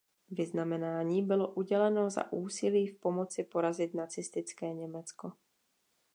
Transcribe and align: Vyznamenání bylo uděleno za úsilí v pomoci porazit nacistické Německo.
Vyznamenání 0.29 1.23
bylo 1.23 1.47
uděleno 1.51 2.09
za 2.09 2.31
úsilí 2.33 2.87
v 2.87 2.95
pomoci 2.99 3.43
porazit 3.43 3.93
nacistické 3.93 4.73
Německo. 4.73 5.31